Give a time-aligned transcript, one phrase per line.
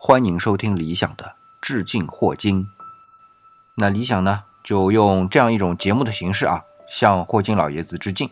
[0.00, 2.68] 欢迎收听理想的致敬霍金。
[3.74, 8.30] 那理想呢，就用这样一种节目的形式啊，向霍金老爷子致敬。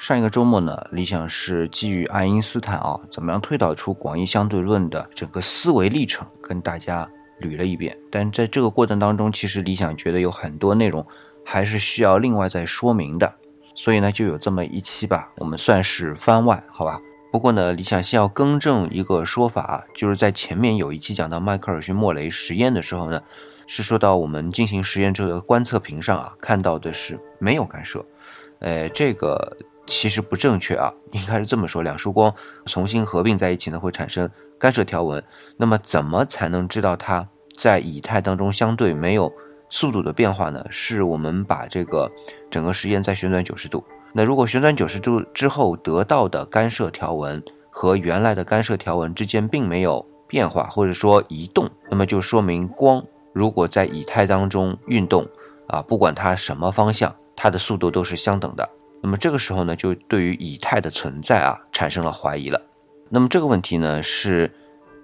[0.00, 7.08] 上一个周末呢，理想是基于爱因斯坦啊，怎么样推导出广义相对论的整个思维历程，跟大家
[7.40, 7.96] 捋了一遍。
[8.10, 11.06] 但在这个过程当中，其实理想觉得有很多内容
[11.46, 13.36] 还是需要另外再说明的。
[13.74, 17.00] 所以呢，就有这么一期吧，我们算是番外，好吧？
[17.30, 23.22] 不过呢，理想先要更正一个说法啊，就是在前面有一期讲到迈克尔逊莫雷实验的时候呢，
[23.66, 28.04] 是说到我们进行实验之后的观测屏上啊，看到的是没有干涉，
[28.58, 32.34] 呃，这个其实不正确啊，应该是这么说，两束光
[32.66, 34.28] 重新合并在一起呢，会产生
[34.58, 35.24] 干涉条纹。
[35.56, 37.26] 那么怎么才能知道它
[37.56, 39.32] 在以太当中相对没有？
[39.72, 42.12] 速度的变化呢，是我们把这个
[42.50, 43.82] 整个实验再旋转九十度。
[44.12, 55.26] 那如果旋转九十度之后得到的干涉条纹和原来的干涉条纹之间并没有变化，或者说移动，那么就说明光如果在以太当中运动
[55.68, 58.68] 啊，不管它什么方向，它的速度都是相等的。
[59.00, 62.60] 那么这个时候呢，就对于以太的存在啊产生了怀疑了。
[63.08, 64.52] 那么这个问题呢，是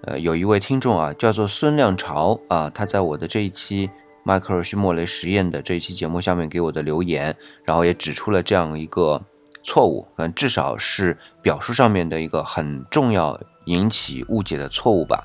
[0.02, 3.89] 呃有一位听众啊，叫做孙亮朝啊，他在我的这一期。
[4.28, 7.34] 迈克尔逊莫雷实验的这一期节目下面给我的留言，
[7.64, 9.18] 然后也指出了这样一个
[9.62, 15.24] 错误，嗯，至少是表述上面的一个很重要引起误解的错误吧。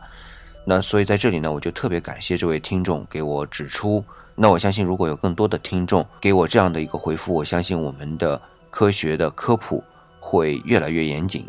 [0.65, 4.01] 那所以在这里呢，我就特别感谢这位听众给我指出。
[4.35, 9.83] 那我相信，如果有更多的听众给我这样的一个回复，我相信我们的科学的科普
[10.21, 11.45] 会越来越严谨。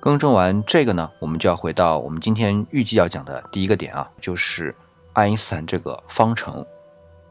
[0.00, 4.74] 更正完这个呢，我们就要回到我们今天预计要讲的第一个点啊，就是
[5.12, 6.66] 爱因斯坦这个方程。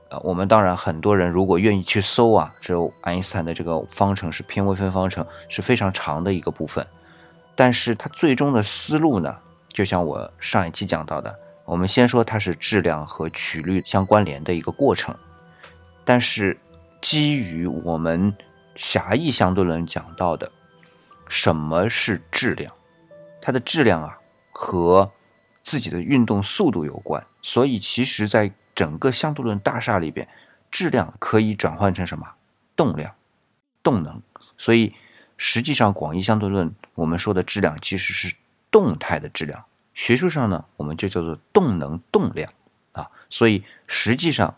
[0.09, 6.85] 呃，我们当然很多人如果愿意去搜啊，这爱因斯坦的这个方程是偏微分方程，是非常长的一个部分。
[7.55, 9.35] 但是它最终的思路呢，
[9.67, 15.15] 就像我上一期讲到的，我们先说它是质量和曲率相关联的一个过程。
[16.03, 16.58] 但是
[17.02, 18.36] 基于我们
[18.75, 20.52] 狭义相对论讲到的，
[21.27, 22.73] 什么是质量？
[23.42, 24.17] 它的质量啊
[24.52, 25.11] 和
[25.61, 27.23] 自己的运动速度有关。
[27.43, 30.26] 所以其实，在整个相对论大厦里边，
[30.72, 32.26] 质量可以转换成什么？
[32.78, 33.14] 动量、
[33.84, 34.22] 动能。
[34.58, 34.95] 所以
[35.36, 38.34] 实际上，广义相对论我们说的质量其实是
[38.72, 39.66] 动态的质量。
[39.94, 42.54] 学术上呢，我们就叫做动能动量
[42.94, 43.12] 啊。
[43.30, 44.56] 所以实际上，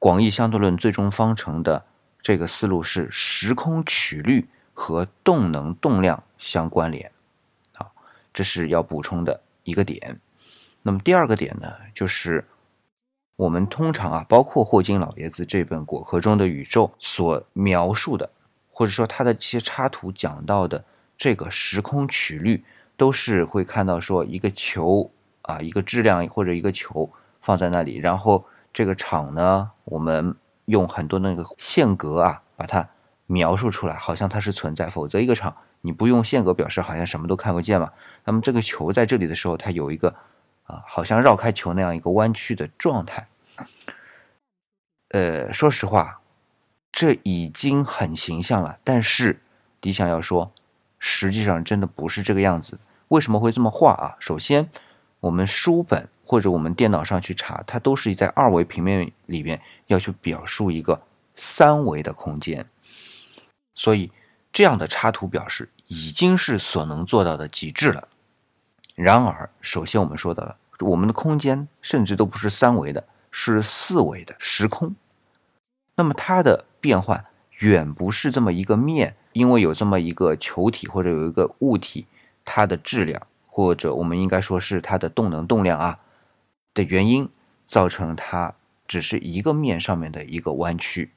[0.00, 1.84] 广义相对论最终方程的
[2.20, 7.12] 这个思路是时空曲率和动能动量相关联
[7.76, 7.86] 啊。
[8.34, 10.16] 这是要补充的一个点。
[10.82, 12.44] 那么第二个点呢，就是。
[13.42, 18.30] 我们通常啊，包括霍金老爷子这本《果壳中的宇宙》所描述的，
[18.70, 20.84] 或者说他的这些插图讲到的
[21.18, 22.62] 这个时空曲率，
[22.96, 25.10] 都是会看到说一个球
[25.42, 27.10] 啊，一个质量或者一个球
[27.40, 30.36] 放在那里，然后这个场呢，我们
[30.66, 32.88] 用很多那个线格啊，把它
[33.26, 34.88] 描述出来，好像它是存在。
[34.88, 37.90] 否则一个场你不用线格表示，好像什么都看不见嘛。
[38.24, 40.14] 那么这个球在这里的时候，它有一个
[40.62, 43.26] 啊，好像绕开球那样一个弯曲的状态。
[45.08, 46.20] 呃，说实话，
[46.90, 48.78] 这已经很形象了。
[48.82, 49.42] 但是，
[49.80, 50.52] 理想要说，
[50.98, 52.80] 实际上真的不是这个样子。
[53.08, 54.16] 为什么会这么画啊？
[54.18, 54.70] 首先，
[55.20, 60.98] 我们书本或者我们电脑上去查，它都是在二维平面里边要去表述一个
[61.34, 62.64] 三维的空间，
[63.74, 64.10] 所以
[64.50, 68.08] 这样的插图表示已经是所能做到的极致了。
[68.94, 74.94] 然而，首先我们说到了，我们的空间甚至都不是三维的，是四维的时空。
[75.96, 77.24] 那么它的变换
[77.58, 82.06] 远不是这么一个面，因为有这么一个球体或者有一个物体，
[82.44, 85.98] 它的质量或者我们应该说是它的动能动量啊
[86.74, 87.28] 的原因，
[87.66, 88.54] 造成它
[88.86, 91.10] 只是一个面上面的一个弯曲，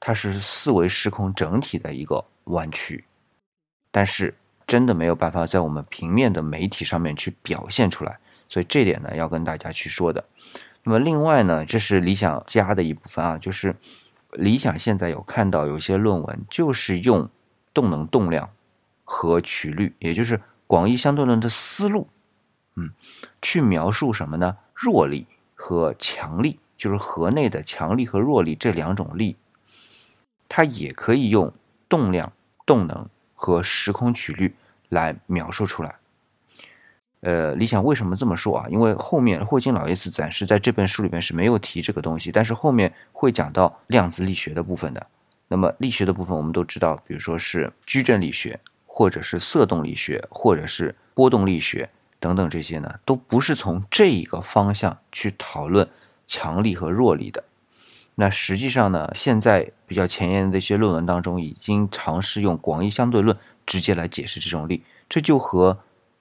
[0.00, 3.04] 它是四维时空整体的一个弯曲，
[3.90, 4.34] 但是
[4.66, 8.18] 真的没有办法在我们平面的媒体上面去表现出来，
[8.48, 10.24] 所以这点呢要跟大家去说的。
[10.88, 13.76] 那么另外呢，这是理想家的一部分啊，就是
[14.32, 17.28] 理想现在有看到有些论文，就是用
[17.74, 18.48] 动能动量
[19.04, 22.08] 和曲率，也就是广义相对论的思路，
[22.76, 22.90] 嗯，
[23.42, 24.56] 去描述什么呢？
[24.72, 29.36] 弱力和强力，就是核内的强力和弱力这两种力，
[30.48, 31.52] 它也可以用
[31.86, 32.32] 动量、
[32.64, 34.54] 动能和时空曲率
[34.88, 35.97] 来描述出来。
[37.20, 38.66] 呃，理想为什么这么说啊？
[38.70, 45.06] 因为后面霍金老爷子暂时在这本书里面是没有提这个东西，但是后面会讲到量子力学的部分的。
[45.48, 55.88] 那么力学的部分我们都知道，比如说是矩阵力学，或者是色动力学，或者是波动力学等等这些呢，都不是从这一个方向去讨论
[56.26, 57.42] 强力和弱力的。
[58.14, 65.78] 那实际上呢，现在比较前沿的一些论文当中，已经尝试用广义相对论直接来解释这种力，这就和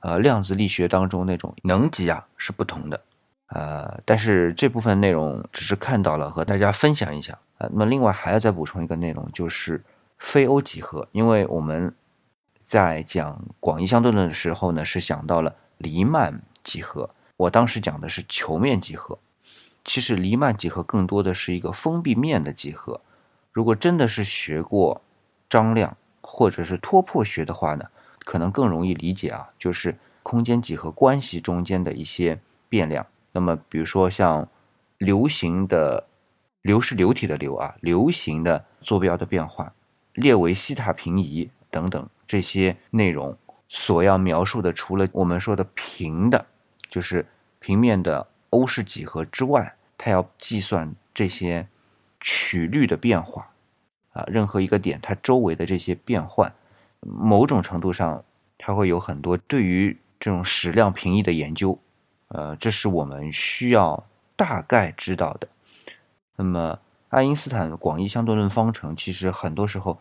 [0.07, 3.01] 呃量子力学当中那种能级啊是不同的。
[3.47, 7.67] 呃，但是这部分内容只是看到了，和大家分享一下啊。
[7.71, 9.83] 那么另外还要再补充一个内容，就是
[10.17, 11.93] 非欧几何，因为我们
[12.63, 19.19] 在讲广义相对论的时候呢，是想到了黎曼几何，我当时讲的是球面几何。
[19.83, 23.01] 其实黎曼几何更多的是一个封闭面的几何。
[23.51, 25.01] 如果真的是学过
[25.49, 27.85] 张量或者是托破学的话呢，
[28.27, 32.37] 可能更容易理解啊，就是空间几何关系中间的一些
[32.67, 33.07] 变量。
[33.31, 34.45] 那么比如说像
[34.97, 36.05] 流行的
[36.61, 39.71] 流是流体的流啊，流行的坐标的变化，
[40.11, 43.33] 列为西塔平移等等这些内容
[43.69, 46.45] 所要描述的，除了我们说的平的，
[46.89, 47.25] 就是
[47.59, 49.73] 平面的欧式几何之外。
[49.97, 51.65] 它要计算这些
[52.19, 53.49] 曲率的变化
[54.11, 56.53] 啊，任何一个点它周围的这些变换，
[57.01, 58.23] 某种程度上
[58.57, 61.79] 它会有很多对于这种矢量平移的研究，
[62.29, 64.05] 呃，这是我们需要
[64.35, 65.47] 大概知道的。
[66.35, 66.79] 那么
[67.09, 69.99] 爱因斯坦广义相对论方程其实很多时候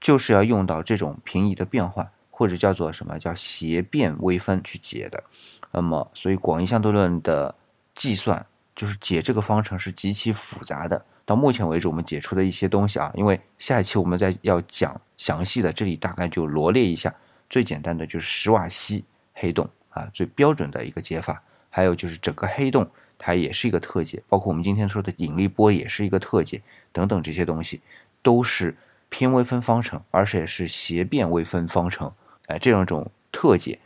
[0.00, 5.24] 就是要用到这种平移的变换，或者叫做什么叫斜变微分去解的。
[5.70, 7.54] 那么所以广义相对论的
[7.94, 8.46] 计算。
[8.74, 11.04] 就是解这个方程是极其复杂的。
[11.24, 17.14] 到目前为止，我们解出的一些东西啊，因为下一期我们再要讲详细的，这里大概就罗列一下。
[17.48, 19.04] 最简单的就是史瓦西
[19.34, 21.40] 黑洞啊，最标准的一个解法。
[21.70, 22.86] 还有就是整个黑洞
[23.18, 26.60] 它也是一个特解，包括我们今天说的引力波也是一个特解
[26.92, 27.80] 等等这些东西，
[28.22, 28.76] 都是
[29.08, 32.12] 偏微分方程，而且是斜变微分方程。
[32.46, 33.78] 哎，这种种特解，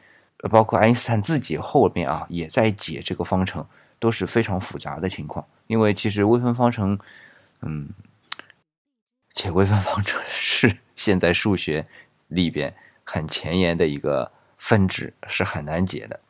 [0.50, 3.64] 包括爱因斯坦自己后面啊也在解这个方程。
[3.98, 6.98] 都是非常复杂的情况，因为其实微分方程，
[7.66, 7.90] 嗯，
[9.34, 11.86] 且微分方程是现在数学
[12.28, 12.74] 里边
[13.04, 16.20] 很前沿的一个分支，是很难解的。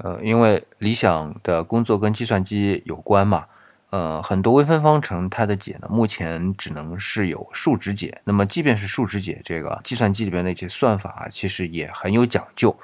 [0.00, 3.46] 呃，因为理想的工作跟计算机有关嘛，
[3.90, 8.20] 呃，很多微分方程它的解呢，目前只能是有数值解。
[8.24, 12.78] 那么，即便是数值解，这个计算机里边那些算法其实也很有讲究。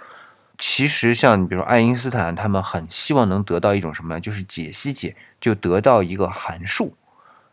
[0.57, 4.21] 其实，像你比如说爱因斯坦，他们很希望能得到一种什么呢？
[4.21, 6.95] 就是解析解，就得到一个函数，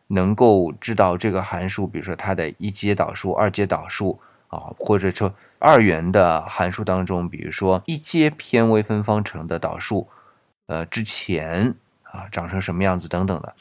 [0.08, 4.20] 能够知道这个函数，比如说它的一阶导数、二阶导数
[4.50, 10.08] 啊，或者说二元的函数当中，比如说一阶偏微分方程的导数，
[10.68, 13.54] 呃，之前啊长成什么样子等等的。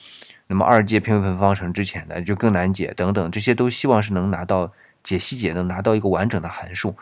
[0.48, 4.70] 那么二阶偏微分方程之前的就更难解等等，这些都希望是能拿到
[5.02, 6.94] 解析解，能拿到一个完整的函数。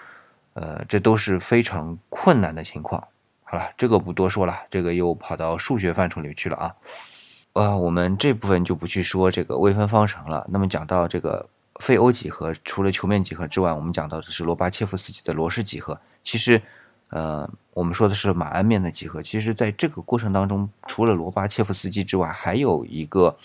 [0.54, 1.96] 呃，这都是非常
[2.28, 3.02] 困难的情况。
[3.42, 6.74] 好了，这个不多说了，这个又跑到数学范畴里去了啊。
[7.54, 10.46] 呃，我们这部分就不去说这个微分方程了。
[10.50, 11.48] 那么讲到这个
[11.80, 15.98] 非欧几何，除了球面几何之外，我们讲到的是罗巴切夫斯基的罗氏几何。
[16.22, 16.60] 其实，
[17.08, 19.22] 呃，我们说的是马鞍面的几何。
[19.22, 23.38] 其实，在这个过程当中，除了罗巴切夫斯基之外，还有一个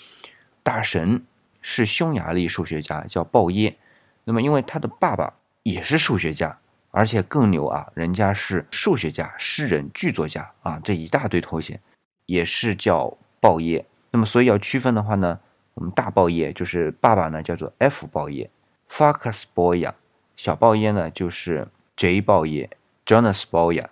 [0.61, 1.23] 大神
[1.61, 3.77] 是匈牙利数学家，叫鲍耶。
[4.25, 6.59] 那么，因为他的爸爸也是数学家。
[6.95, 11.81] 而且更牛啊，人家是数学家、诗人、剧作家啊，这一大堆头衔，
[12.27, 13.83] 也是叫鲍耶。
[14.11, 15.39] 那么，所以要区分的话呢，
[15.73, 18.47] 我们大鲍耶就是爸爸呢，叫做 F 鲍耶
[18.87, 19.91] f a c u s Boya；
[20.35, 22.69] 小鲍耶呢就是 J 鲍耶
[23.07, 23.87] Jonas Boya。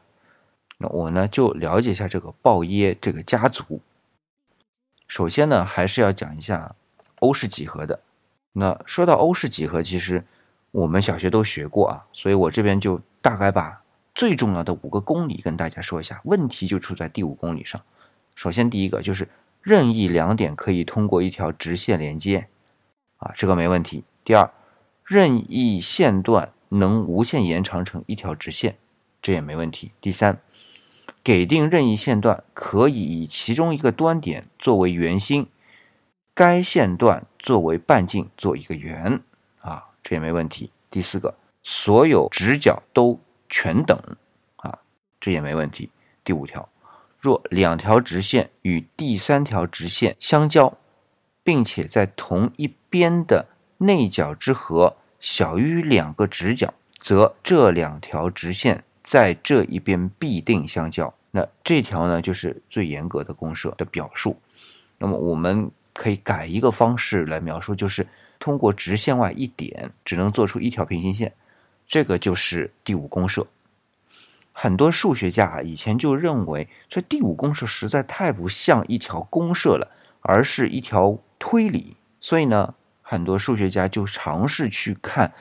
[0.77, 3.81] 那我呢就了解一下这个鲍耶这个家族。
[5.08, 6.75] 首先呢，还是要讲一下
[7.17, 8.00] 欧式几何的。
[8.53, 10.24] 那说到欧式几何，其实。
[10.72, 13.84] 我们小学都学过啊，所以我这边就大概把
[14.16, 16.22] 最重要的五个公理跟大家说一下。
[16.24, 17.82] 问题就出在第五公理上。
[18.36, 19.28] 首先，第一个就是
[19.62, 22.48] 任意两点可以通过一条直线连接，
[23.18, 24.06] 啊，这个没问题。
[24.24, 24.50] 第二，
[25.04, 28.78] 任意线段能无限延长成一条直线，
[29.22, 29.92] 这也没问题。
[30.00, 30.40] 第三，
[31.22, 35.48] 给定任意线段可以以其中一个端点作为圆心，
[36.34, 39.22] 该线段作为半径做一个圆，
[40.03, 40.72] 这也没问题。
[40.89, 43.98] 第四个，所有直角都全等，
[44.58, 44.79] 啊，
[45.20, 45.89] 这也没问题。
[46.24, 46.67] 第五条，
[47.20, 50.77] 若两条直线与第三条直线相交，
[51.43, 61.13] 并且在同一边的内角之和小于两个直角，则这两条直线在这一边必定相交。
[61.31, 64.38] 那这条呢，就是最严格的公设的表述。
[64.98, 68.05] 那么我们可以改一个方式来描述，就是
[68.41, 71.31] 通过直线外一点，只能做出一条平行线，
[71.88, 73.45] 这个就是第五公设。
[74.51, 79.89] 很多数学家啊，以前就认为这第五公设实在太不像一条公设了，
[80.21, 81.95] 而是一条推理。
[82.19, 85.31] 所以呢，很多数学家就尝试去看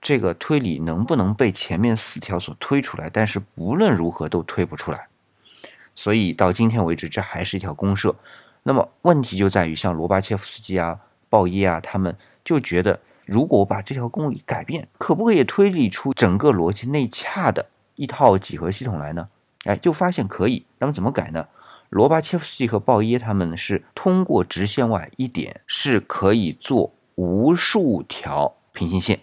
[0.00, 5.06] 这个推理能不能被前面四条所推出来，但是不论如何都推不出来。
[5.94, 8.14] 所以到今天为止，这还是一条公设。
[8.64, 17.66] 那么问题就在于，像罗巴切夫斯基啊、鲍耶啊，他们就觉得，如果我把这条公理改变，可不可以推理出整个逻辑内洽的？
[17.96, 19.28] 一套几何系统来呢？
[19.64, 20.64] 哎，就发现可以。
[20.78, 21.46] 那么怎么改呢？
[21.90, 29.20] 罗巴切夫斯基和鲍耶他们是通过直线外一点是可以做无数条平行线。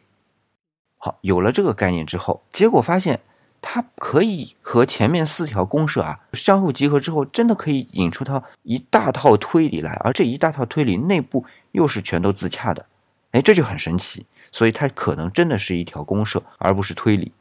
[0.97, 3.21] 好，有了这个概念之后，结果发现
[3.59, 12.85] 它可以和前面四条公式啊相互集合之后，真的可以引出它一大套推理来，而这一大套推理内部又是全都自洽的。
[13.31, 14.25] 哎，这就很神奇。
[14.51, 17.31] 所以它可能真的是一条公式，而不是推理。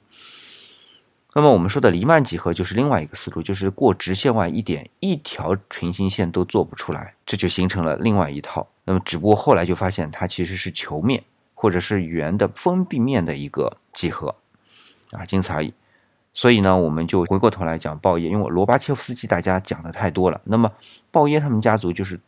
[1.34, 8.66] 那么我们说的黎曼几何就是另外一个思路，就是过直线外一点，一条平行线都做不出来，这就形成了另外一套。
[8.84, 11.22] 那么只不过后来就发现它其实是球面
[11.54, 14.34] 或者是圆的封闭面的一个几何，
[15.12, 15.72] 啊，仅此而已。
[16.34, 20.40] 所以呢，我们就回过头来讲鲍耶，因为罗巴切夫斯基大家讲的太多了。
[20.44, 20.72] 那么
[21.10, 22.20] 鲍耶他们家族就是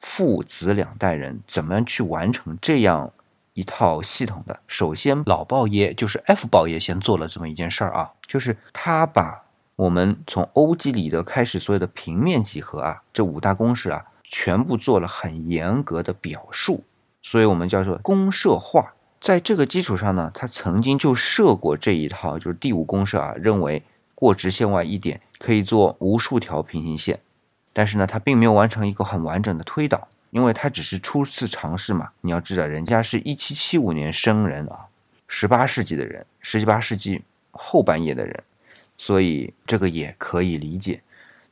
[0.00, 3.12] 父子两代人怎么样去完成这样？
[3.54, 16.84] 一套系统的，首先老鲍耶就是 F 鲍耶先做了这么一件事儿啊，就是他把我们从欧几里得开始所有的平面几何啊，这五大公式啊，全部做了很严格的表述，
[17.22, 18.92] 所以我们叫做公设化。
[19.22, 23.82] 在这个基础上呢，他曾经就设过这一套，就是第五公社啊，认为
[24.14, 27.20] 过直线外一点可以做无数条平行线，
[27.76, 30.08] 但是呢，他并没有完成一个很完整的推导。
[30.30, 34.86] 因为他只是初次尝试嘛，你要知道，人家是一七七五年生人啊，
[35.28, 38.42] 十八世纪的人，十七八世纪后半叶的人，
[38.98, 41.00] 所以这个也可以理解。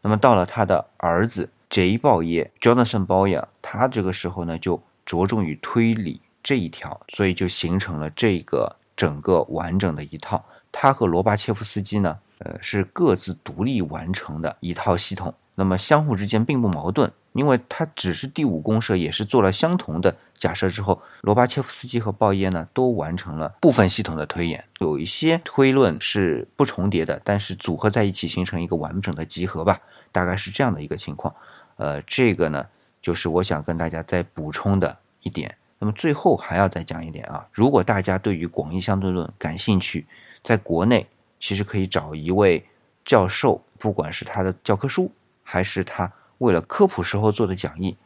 [0.02, 10.44] 那么到了他的儿子 J 鲍耶 Jonathan Boyer，他这个时候呢就着重于推理这一条，所以就形成了这个整个完整的一套。
[10.72, 15.32] 他和罗巴切夫斯基呢，呃，是各自独立完成的一套系统。
[15.54, 29.80] 那么相互之间并不矛盾，因为它只是第五公社，也是做了相同的假设之后，罗巴切夫斯基和鲍耶呢都完成了部分系统的推演，有一些推论是不重叠的，但是组合在一起形成一个完整的集合吧，
[30.10, 31.34] 大概是这样的一个情况。
[31.76, 32.66] 呃，这个呢
[33.00, 35.56] 就是我想跟大家再补充的一点。
[35.78, 40.06] 那么最后还要再讲一点啊，如果大家对于广义相对论感兴趣，
[40.42, 41.06] 在国内
[41.38, 42.64] 其实可以找一位
[43.04, 45.12] 教授，不管是他的教科书。
[45.44, 47.96] 还是他为了科普时候做的讲义，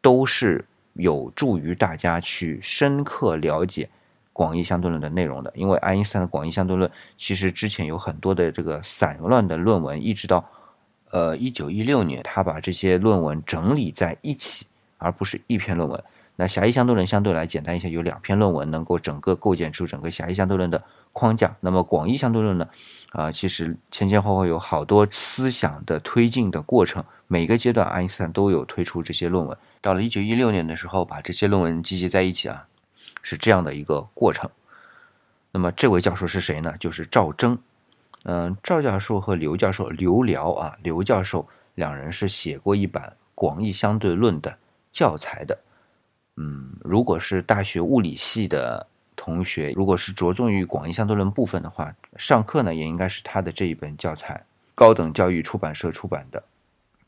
[0.00, 3.88] 都是有助于大家去深刻了解
[4.32, 5.52] 广义相对论的内容的。
[5.56, 10.48] 因为爱因斯坦的广义相对论其实之前有很多的这个散乱的论文，一直到
[11.10, 14.66] 呃一九一六年，他把这些论文整理在一起，
[14.98, 16.04] 而不是一篇论文。
[16.36, 20.84] 那狭义相对论相对来简单一些，有两篇论文能够整个构建出整个狭义相对论的。
[21.16, 22.68] 框架，那么广义相对论呢？
[23.12, 29.56] 啊，其实前前后后有好多思想的推进的过程，每个阶段爱因斯坦都有推出这些论文。
[29.80, 32.68] 到了一九一六年的时候，把这些论文集结在一起啊，
[33.22, 34.50] 是这样的一个过程。
[35.52, 36.74] 那么这位教授是谁呢？
[36.78, 37.58] 就是赵征。
[38.24, 44.54] 嗯，赵教授和刘教授，刘辽啊，刘教授两人是写过一版广义相对论的
[44.92, 45.58] 教材的。
[46.36, 48.86] 嗯，如果是大学物理系的。
[49.26, 54.40] 同学，如果是着重于广义相对论部分的话，上课呢也应该是他的这一本教材，
[54.72, 56.40] 高等教育出版社出版的，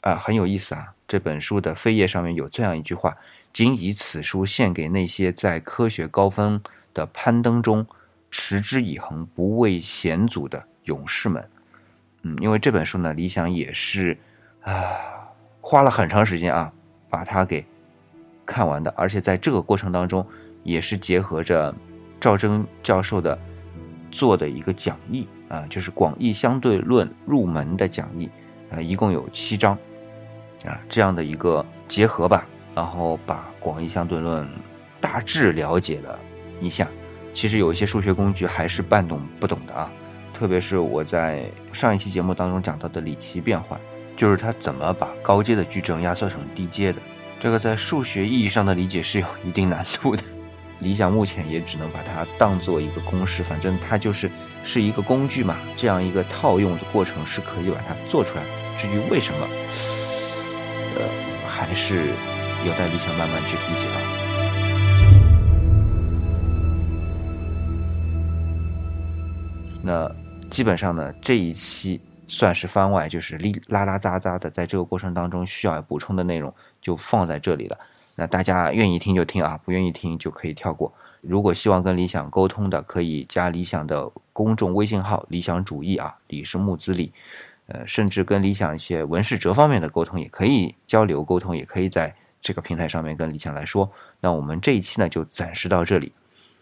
[0.01, 0.93] 啊，很有意思啊。
[1.07, 3.17] 这本书的扉页上面有这样一句话
[3.55, 6.61] ：“仅以此书献给那些在科学高峰
[6.93, 7.87] 的攀登中
[8.33, 11.49] 持之以恒、不畏险阻的勇士们。”
[12.23, 14.19] 嗯，因为这本书呢，理想也是
[14.65, 14.83] 啊，
[15.61, 16.73] 花了很长时间啊，
[17.09, 17.65] 把它给
[18.45, 20.27] 看完的，而且在这个过程当中，
[20.65, 21.73] 也是结合着。
[22.21, 23.39] 赵征教授的
[24.11, 28.29] 做的一个讲义啊，就是广义相对论入门的讲义
[28.71, 29.77] 啊，一共有七章
[30.65, 34.49] 啊，这样的一个结合吧，然后把广义相对论
[35.01, 36.19] 大致了解了
[36.61, 36.89] 一下。
[37.33, 39.91] 其实有一些数学工具还是半懂不懂的啊，
[40.35, 43.79] 特别是我在上一期节目当中讲到的里奇变换，
[44.17, 47.01] 就是他怎么把高阶的矩阵压缩成低阶的，
[47.39, 50.25] 这个在数学意义上的理解是有一定难度的。
[50.81, 54.31] 理想目前也只能把它当做一个公式，反正它就是
[54.65, 58.43] 是一个工具嘛，这样一个套用的过程是可以把它做出来。
[58.79, 59.49] 至于为什么，
[60.97, 61.03] 呃，
[61.49, 62.07] 还是
[62.65, 63.99] 有待理想慢慢去理解啊。
[69.83, 70.11] 那
[70.51, 77.79] 基本上呢，这一期算是番外，就是拉拉杂杂的，在这个过程当中需要补充的内容就放在这里了。
[78.19, 80.93] 那大家愿意听就听啊，不愿意听就可以跳过。
[81.21, 87.13] 如果希望跟理想沟通的，可以加理想的公众微信号“理想主义”啊，李是木子李，
[87.69, 93.89] 呃，甚至跟理想一些文史哲方面的沟通也可以交流沟通，也可以在这个平台上面跟理想来说。
[94.21, 96.11] 那我们这一期呢就暂时到这里。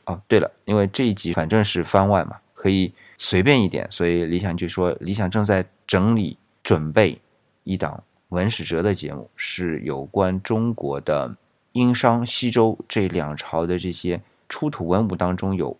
[0.05, 7.19] 哦，对了，因为这一集反正是番外嘛，可以随便一点，所以理想就说理想正在整理准备
[7.65, 11.35] 一档文史哲的节目，是有关中国的
[11.77, 14.23] 殷商西周这两朝的这些。
[14.49, 15.77] 出土文物当中有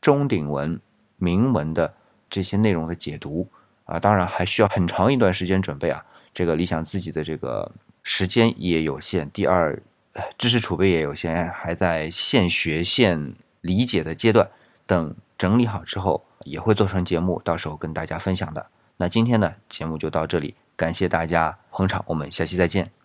[0.00, 0.80] 钟鼎文、
[1.18, 1.92] 铭文的
[2.30, 3.46] 这些内容的解读
[3.84, 6.02] 啊，当然还需要很长一段时间准备啊。
[6.32, 7.70] 这个理想自己的这个
[8.02, 9.78] 时间也有限，第二
[10.38, 14.48] 知识储备也有限，还在现学现理解的阶段。
[14.86, 18.66] 等整理好之后，也会做成节目，到时候跟大家分享的。
[18.96, 22.99] 那今天呢，节目就到这里，感谢大家捧场，我们下期再见。